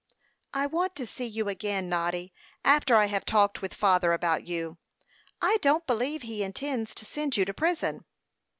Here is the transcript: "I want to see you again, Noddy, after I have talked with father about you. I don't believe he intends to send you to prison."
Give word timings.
"I 0.51 0.65
want 0.65 0.95
to 0.95 1.05
see 1.05 1.27
you 1.27 1.47
again, 1.47 1.87
Noddy, 1.87 2.33
after 2.65 2.95
I 2.95 3.05
have 3.05 3.23
talked 3.23 3.61
with 3.61 3.75
father 3.75 4.13
about 4.13 4.47
you. 4.47 4.79
I 5.43 5.57
don't 5.61 5.85
believe 5.85 6.23
he 6.23 6.41
intends 6.41 6.95
to 6.95 7.05
send 7.05 7.37
you 7.37 7.45
to 7.45 7.53
prison." 7.53 8.05